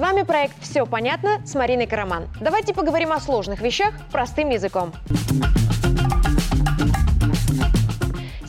[0.00, 2.28] вами проект «Все понятно» с Мариной Караман.
[2.40, 4.92] Давайте поговорим о сложных вещах простым языком.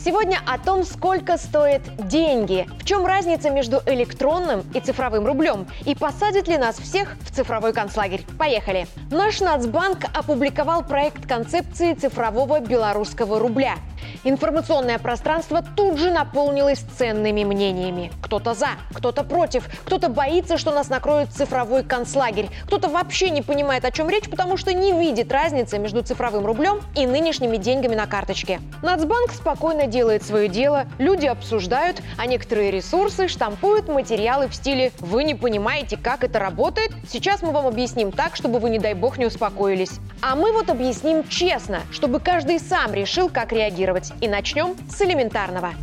[0.04, 5.94] Сегодня о том, сколько стоят деньги, в чем разница между электронным и цифровым рублем, и
[5.94, 8.26] посадит ли нас всех в цифровой концлагерь.
[8.40, 8.88] Поехали!
[9.12, 13.76] Наш Нацбанк опубликовал проект концепции цифрового белорусского рубля–
[14.24, 18.12] Информационное пространство тут же наполнилось ценными мнениями.
[18.22, 23.86] Кто-то за, кто-то против, кто-то боится, что нас накроет цифровой концлагерь, кто-то вообще не понимает,
[23.86, 28.08] о чем речь, потому что не видит разницы между цифровым рублем и нынешними деньгами на
[28.08, 28.60] карточке.
[28.82, 35.24] Нацбанк спокойно делает свое дело, люди обсуждают, а некоторые ресурсы штампуют материалы в стиле «Вы
[35.24, 36.92] не понимаете, как это работает?
[37.08, 40.00] Сейчас мы вам объясним так, чтобы вы, не дай бог, не успокоились».
[40.22, 44.12] А мы вот объясним честно, чтобы каждый сам решил, как реагировать.
[44.22, 45.74] И начнем с элементарного.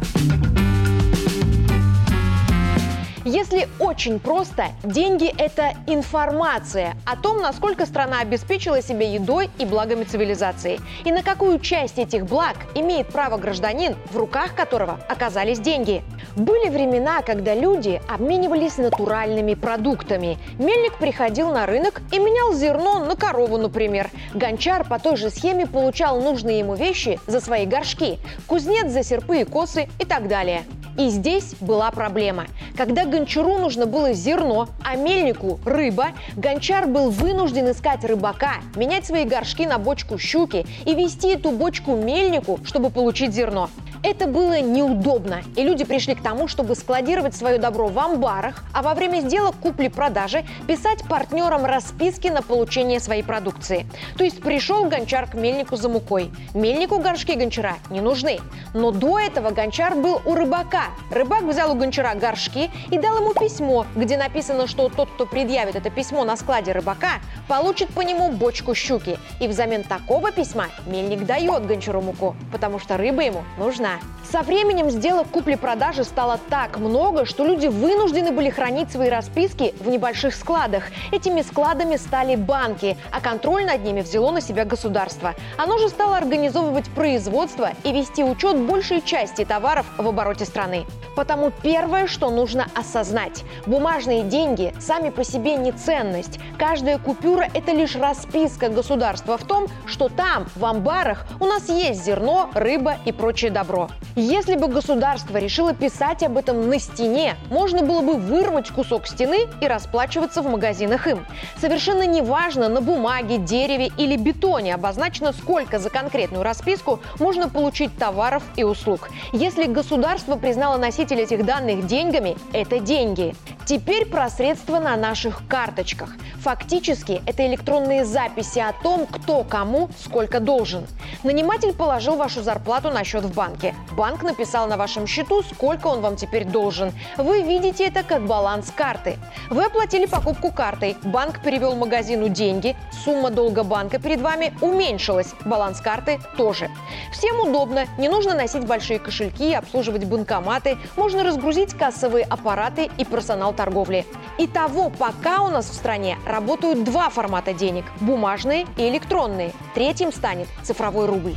[3.31, 10.05] Если очень просто, деньги– это информация о том, насколько страна обеспечила себя едой и благами
[10.05, 16.03] цивилизации, и на какую часть этих благ имеет право гражданин, в руках которого оказались деньги.
[16.37, 20.39] Были времена, когда люди обменивались натуральными продуктами.
[20.59, 24.09] Мельник приходил на рынок и менял зерно на корову, например.
[24.33, 29.41] Гончар по той же схеме получал нужные ему вещи за свои горшки, кузнец за серпы
[29.41, 30.63] и косы и так далее.
[30.99, 32.47] И здесь была проблема.
[32.77, 39.25] Когда гончару нужно было зерно, а мельнику– рыба, гончар был вынужден искать рыбака, менять свои
[39.25, 43.71] горшки на бочку щуки и вести эту бочку мельнику, чтобы получить зерно.
[44.05, 48.83] Это было неудобно, и люди пришли к тому, чтобы складировать свое добро в амбарах, а
[48.83, 53.87] во время сделок купли-продажи писать партнерам расписки на получение своей продукции.
[54.17, 56.31] То есть пришел гончар к мельнику за мукой.
[56.55, 58.39] Мельнику горшки гончара не нужны.
[58.73, 60.85] Но до этого гончар был у рыбака.
[61.11, 65.75] Рыбак взял у гончара горшки и дал ему письмо, где написано, что тот, кто предъявит
[65.75, 67.15] это письмо на складе рыбака,
[67.49, 69.19] получит по нему бочку щуки.
[69.41, 73.98] И взамен такого письма мельник дает гончару муку, потому что рыба ему нужна
[74.31, 79.89] Со временем сделок купли-продажи стало так много, что люди вынуждены были хранить свои расписки в
[79.89, 80.85] небольших складах.
[81.13, 85.35] Этими складами стали банки, а контроль над ними взяло на себя государство.
[85.57, 90.85] Оно же стало организовывать производство и вести учет большей части товаров в обороте страны.
[91.17, 96.39] Потому первое, что нужно осознать– бумажные деньги сами по себе не ценность.
[96.59, 102.05] Каждая купюра– это лишь расписка государства в том, что там, в амбарах, у нас есть
[102.05, 103.91] зерно, рыба и прочее добро добро.
[104.17, 109.47] Если бы государство решило писать об этом на стене, можно было бы вырвать кусок стены
[109.61, 111.25] и расплачиваться в магазинах им.
[111.61, 118.43] Совершенно неважно, на бумаге, дереве или бетоне обозначено, сколько за конкретную расписку можно получить товаров
[118.57, 119.11] и услуг.
[119.33, 123.35] Если государство признало носитель этих данных деньгами, это деньги.
[123.69, 126.17] Теперь про средства на наших карточках.
[126.41, 130.87] Фактически это электронные записи о том, кто кому сколько должен.
[131.23, 133.68] Наниматель положил вашу зарплату на счет в банке.
[133.93, 136.93] Банк написал на вашем счету, сколько он вам теперь должен.
[137.17, 139.19] Вы видите это как баланс карты.
[139.51, 145.81] Вы оплатили покупку картой, банк перевел магазину деньги, сумма долга банка перед вами уменьшилась, баланс
[145.81, 146.71] карты тоже.
[147.13, 153.53] Всем удобно, не нужно носить большие кошельки, обслуживать банкоматы, можно разгрузить кассовые аппараты и персонал
[153.53, 154.07] торговли.
[154.39, 159.53] Итого, пока у нас в стране работают два формата денег– бумажные и электронные.
[159.75, 161.35] Третьим станет цифровой рубль.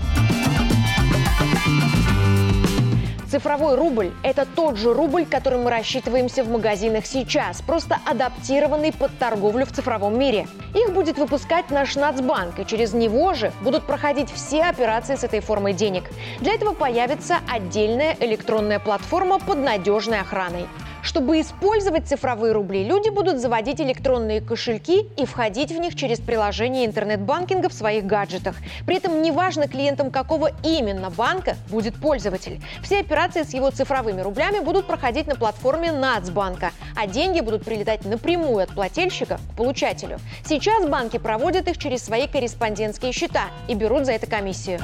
[3.31, 9.18] Цифровой рубль– это тот же рубль, которым мы рассчитываемся в магазинах сейчас, просто адаптированный под
[9.19, 10.50] торговлю в цифровом мире.
[10.75, 15.40] Их будет выпускать наш Нацбанк, и через него же будут проходить все операции с этой
[15.40, 16.03] формой денег.
[16.41, 20.68] Для этого появится отдельная электронная платформа под надежной охраной.
[21.03, 26.85] Чтобы использовать цифровые рубли, люди будут заводить электронные кошельки и входить в них через приложение
[26.85, 28.56] интернет-банкинга в своих гаджетах.
[28.85, 32.61] При этом неважно клиентам какого именно банка будет пользователь.
[32.84, 38.05] Все операции с его цифровыми рублями будут проходить на платформе Нацбанка, а деньги будут прилетать
[38.05, 40.20] напрямую от плательщика к получателю.
[40.46, 44.79] Сейчас банки проводят их через свои корреспондентские счета и берут за это комиссию.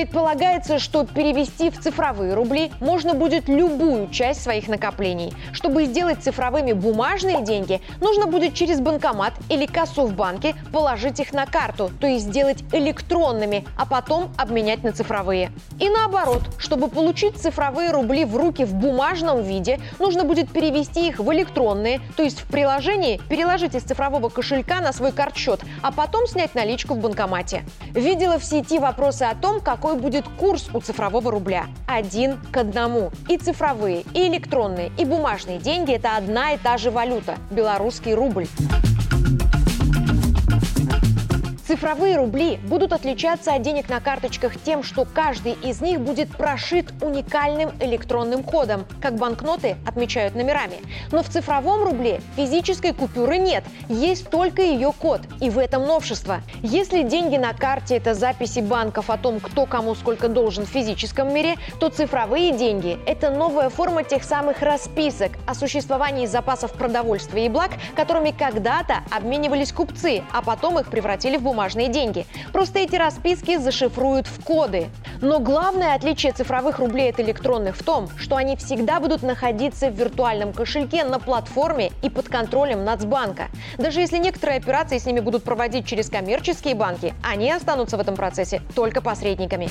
[0.00, 5.34] Предполагается, что перевести в цифровые рубли можно будет любую часть своих накоплений.
[5.52, 11.34] Чтобы сделать цифровыми бумажные деньги, нужно будет через банкомат или кассу в банке положить их
[11.34, 15.52] на карту, то есть сделать электронными, а потом обменять на цифровые.
[15.78, 21.18] И наоборот, чтобы получить цифровые рубли в руки в бумажном виде, нужно будет перевести их
[21.18, 26.26] в электронные, то есть в приложении переложить из цифрового кошелька на свой картсчет, а потом
[26.26, 27.64] снять наличку в банкомате.
[27.90, 31.66] Видела в сети вопросы о том, какой какой будет курс у цифрового рубля.
[31.86, 33.10] Один к одному.
[33.28, 38.46] И цифровые, и электронные, и бумажные деньги– это одна и та же валюта– белорусский рубль.
[41.70, 46.92] Цифровые рубли будут отличаться от денег на карточках тем, что каждый из них будет прошит
[47.00, 50.78] уникальным электронным кодом, как банкноты отмечают номерами.
[51.12, 55.20] Но в цифровом рубле физической купюры нет, есть только ее код.
[55.40, 56.40] И в этом новшество.
[56.60, 61.32] Если деньги на карте– это записи банков о том, кто кому сколько должен в физическом
[61.32, 67.48] мире, то цифровые деньги– это новая форма тех самых расписок о существовании запасов продовольствия и
[67.48, 72.26] благ, которыми когда-то обменивались купцы, а потом их превратили в бумагу бумажные деньги.
[72.54, 74.88] Просто эти расписки зашифруют в коды.
[75.20, 79.94] Но главное отличие цифровых рублей от электронных в том, что они всегда будут находиться в
[79.94, 83.48] виртуальном кошельке на платформе и под контролем Нацбанка.
[83.76, 88.16] Даже если некоторые операции с ними будут проводить через коммерческие банки, они останутся в этом
[88.16, 89.68] процессе только посредниками.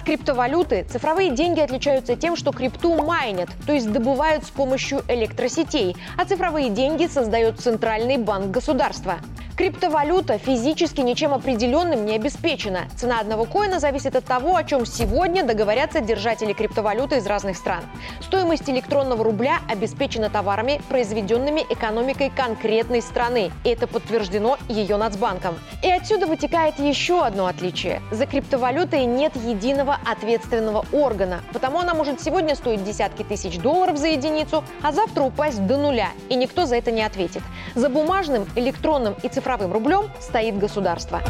[0.00, 5.94] От криптовалюты цифровые деньги отличаются тем, что крипту майнят, то есть добывают с помощью электросетей,
[6.16, 9.16] а цифровые деньги создает Центральный банк государства.
[9.60, 12.88] Криптовалюта физически ничем определенным не обеспечена.
[12.96, 17.84] Цена одного коина зависит от того, о чем сегодня договорятся держатели криптовалюты из разных стран.
[18.22, 23.52] Стоимость электронного рубля обеспечена товарами, произведенными экономикой конкретной страны.
[23.64, 25.56] И это подтверждено ее Нацбанком.
[25.82, 28.00] И отсюда вытекает еще одно отличие.
[28.10, 34.06] За криптовалютой нет единого ответственного органа, потому она может сегодня стоить десятки тысяч долларов за
[34.06, 37.42] единицу, а завтра упасть до нуля, и никто за это не ответит.
[37.74, 41.20] За бумажным, электронным и цифровым цифровым рублем стоит государство.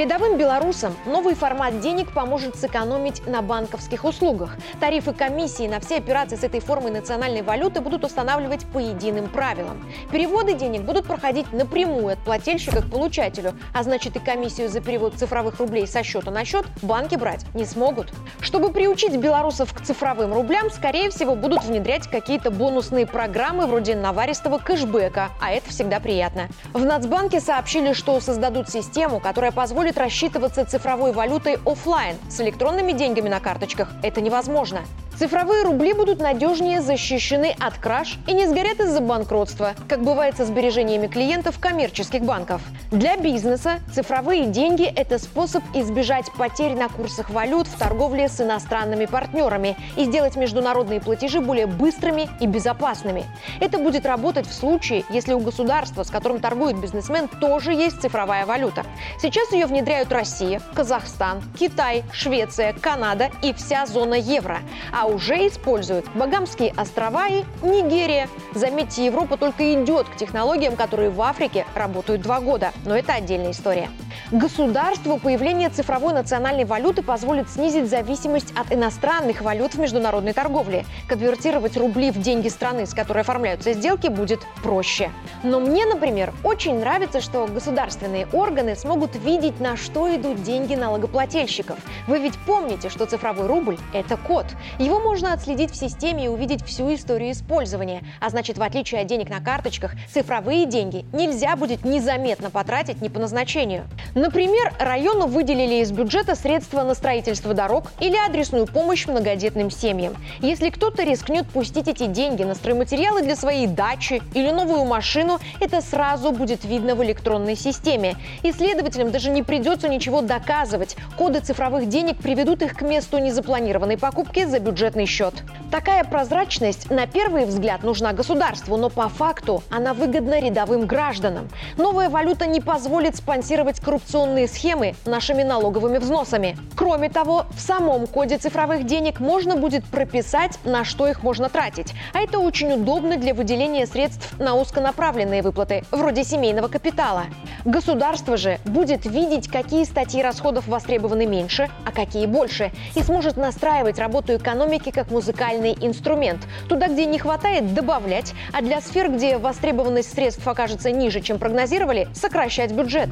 [0.00, 4.56] Рядовым белорусам новый формат денег поможет сэкономить на банковских услугах.
[4.80, 9.86] Тарифы комиссии на все операции с этой формой национальной валюты будут устанавливать по единым правилам.
[10.10, 15.16] Переводы денег будут проходить напрямую от плательщика к получателю, а значит и комиссию за перевод
[15.16, 18.10] цифровых рублей со счета на счет банки брать не смогут.
[18.40, 24.56] Чтобы приучить белорусов к цифровым рублям, скорее всего, будут внедрять какие-то бонусные программы вроде наваристого
[24.56, 26.48] кэшбэка, а это всегда приятно.
[26.72, 32.16] В Нацбанке сообщили, что создадут систему, которая позволит позволит рассчитываться цифровой валютой офлайн.
[32.28, 34.82] С электронными деньгами на карточках это невозможно.
[35.20, 40.46] Цифровые рубли будут надежнее защищены от краж и не сгорят из-за банкротства, как бывает со
[40.46, 42.62] сбережениями клиентов коммерческих банков.
[42.90, 49.04] Для бизнеса цифровые деньги– это способ избежать потерь на курсах валют в торговле с иностранными
[49.04, 53.26] партнерами и сделать международные платежи более быстрыми и безопасными.
[53.60, 58.46] Это будет работать в случае, если у государства, с которым торгует бизнесмен, тоже есть цифровая
[58.46, 58.86] валюта.
[59.20, 64.60] Сейчас ее внедряют Россия, Казахстан, Китай, Швеция, Канада и вся зона евро.
[64.98, 68.28] А уже используют Багамские острова и Нигерия.
[68.54, 72.72] Заметьте, Европа только идет к технологиям, которые в Африке работают два года.
[72.84, 73.88] Но это отдельная история.
[74.30, 80.84] Государству появление цифровой национальной валюты позволит снизить зависимость от иностранных валют в международной торговле.
[81.08, 85.10] Конвертировать рубли в деньги страны, с которой оформляются сделки, будет проще.
[85.42, 91.78] Но мне, например, очень нравится, что государственные органы смогут видеть, на что идут деньги налогоплательщиков.
[92.06, 94.46] Вы ведь помните, что цифровой рубль– это код.
[94.78, 98.02] Его можно отследить в системе и увидеть всю историю использования.
[98.20, 103.08] А значит, в отличие от денег на карточках, цифровые деньги нельзя будет незаметно потратить не
[103.08, 103.84] по назначению.
[104.16, 110.16] Например, району выделили из бюджета средства на строительство дорог или адресную помощь многодетным семьям.
[110.40, 115.82] Если кто-то рискнет пустить эти деньги на стройматериалы для своей дачи или новую машину, это
[115.82, 118.16] сразу будет видно в электронной системе.
[118.42, 120.96] Исследователям даже не придется ничего доказывать.
[121.16, 125.34] Коды цифровых денег приведут их к месту незапланированной покупки за бюджет бюджетный счет.
[125.70, 131.48] Такая прозрачность на первый взгляд нужна государству, но по факту она выгодна рядовым гражданам.
[131.76, 136.56] Новая валюта не позволит спонсировать коррупционные схемы нашими налоговыми взносами.
[136.76, 141.92] Кроме того, в самом коде цифровых денег можно будет прописать, на что их можно тратить.
[142.14, 147.24] А это очень удобно для выделения средств на узконаправленные выплаты, вроде семейного капитала.
[147.64, 153.98] Государство же будет видеть, какие статьи расходов востребованы меньше, а какие больше, и сможет настраивать
[153.98, 156.40] работу экономики как музыкальный инструмент.
[156.68, 162.08] Туда, где не хватает, добавлять, а для сфер, где востребованность средств окажется ниже, чем прогнозировали,
[162.14, 163.10] сокращать бюджет.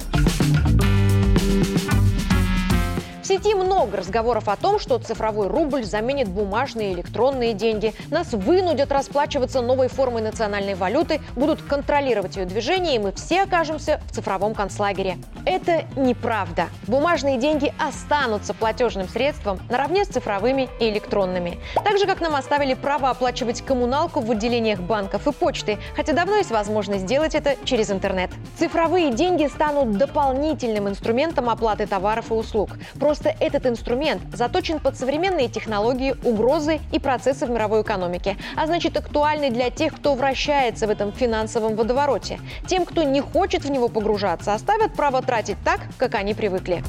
[3.39, 8.91] Сети много разговоров о том, что цифровой рубль заменит бумажные и электронные деньги, нас вынудят
[8.91, 14.55] расплачиваться новой формой национальной валюты, будут контролировать ее движение, и мы все окажемся в цифровом
[14.55, 15.19] концлагере.
[15.45, 16.67] Это неправда.
[16.89, 21.61] Бумажные деньги останутся платежным средством наравне с цифровыми и электронными.
[21.77, 26.37] Так же, как нам оставили право оплачивать коммуналку в отделениях банков и почты, хотя давно
[26.37, 28.31] есть возможность сделать это через интернет.
[28.59, 32.71] Цифровые деньги станут дополнительным инструментом оплаты товаров и услуг.
[32.99, 38.97] Просто этот инструмент заточен под современные технологии, угрозы и процессы в мировой экономике, а значит
[38.97, 42.41] актуальный для тех, кто вращается в этом финансовом водовороте.
[42.67, 46.83] Тем, кто не хочет в него погружаться, оставят право тратить так, как они привыкли.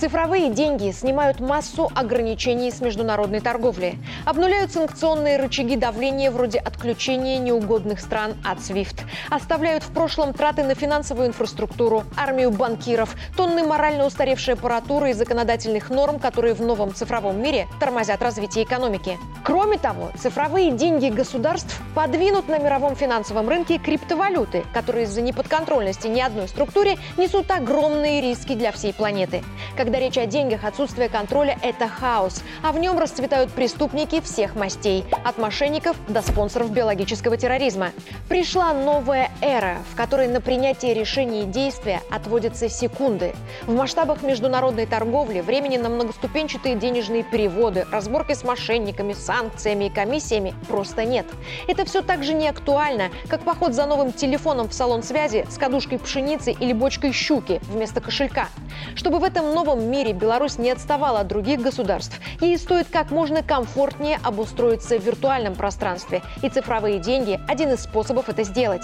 [0.00, 8.00] Цифровые деньги снимают массу ограничений с международной торговли, обнуляют санкционные рычаги давления вроде отключения неугодных
[8.00, 14.54] стран от SWIFT, оставляют в прошлом траты на финансовую инфраструктуру, армию банкиров, тонны морально устаревшей
[14.54, 19.18] аппаратуры и законодательных норм, которые в новом цифровом мире тормозят развитие экономики.
[19.44, 26.20] Кроме того, цифровые деньги государств подвинут на мировом финансовом рынке криптовалюты, которые из-за неподконтрольности ни
[26.20, 29.42] одной структуре несут огромные риски для всей планеты.
[29.76, 34.54] Когда когда речь о деньгах, отсутствие контроля– это хаос, а в нем расцветают преступники всех
[34.54, 37.90] мастей, от мошенников до спонсоров биологического терроризма.
[38.28, 43.34] Пришла новая эра, в которой на принятие решений и действия отводятся секунды.
[43.66, 50.54] В масштабах международной торговли времени на многоступенчатые денежные переводы, разборки с мошенниками, санкциями и комиссиями
[50.68, 51.26] просто нет.
[51.66, 55.58] Это все так же не актуально, как поход за новым телефоном в салон связи с
[55.58, 58.46] кадушкой пшеницы или бочкой щуки вместо кошелька.
[58.94, 62.18] Чтобы в этом новом новом мире Беларусь не отставала от других государств.
[62.40, 66.22] Ей стоит как можно комфортнее обустроиться в виртуальном пространстве.
[66.42, 68.82] И цифровые деньги– один из способов это сделать.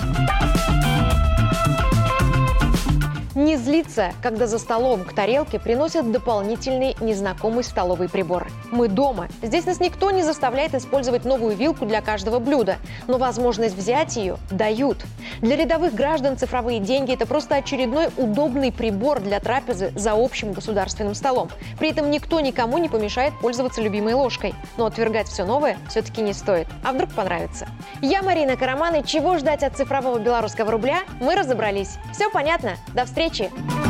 [3.47, 8.49] Не злиться, когда за столом к тарелке приносят дополнительный незнакомый столовый прибор.
[8.73, 9.29] Мы дома.
[9.41, 14.39] Здесь нас никто не заставляет использовать новую вилку для каждого блюда, но возможность взять ее
[14.51, 15.05] дают.
[15.43, 21.15] Для рядовых граждан цифровые деньги– это просто очередной удобный прибор для трапезы за общим государственным
[21.15, 21.49] столом.
[21.79, 24.57] При этом никто никому не помешает пользоваться любимой ложкой.
[24.77, 26.67] Но отвергать все новое все-таки не стоит.
[26.83, 27.69] А вдруг понравится?
[28.03, 31.99] Я Марина Караман, и чего ждать от цифрового белорусского рубля, мы разобрались.
[32.13, 32.73] Все понятно.
[32.93, 33.36] До встречи!
[33.37, 33.86] Встречи!